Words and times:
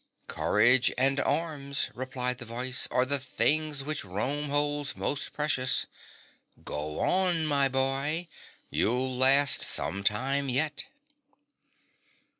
'Courage 0.27 0.91
and 0.97 1.19
arms,' 1.19 1.91
replied 1.93 2.39
the 2.39 2.45
voice, 2.45 2.87
'are 2.89 3.05
the 3.05 3.19
things 3.19 3.83
which 3.83 4.03
Rome 4.03 4.49
holds 4.49 4.95
most 4.97 5.31
precious. 5.31 5.85
Go 6.65 6.99
on, 7.01 7.45
my 7.45 7.67
boy; 7.67 8.27
you'll 8.71 9.15
last 9.15 9.61
some 9.61 10.03
time 10.03 10.49
yet.' 10.49 10.85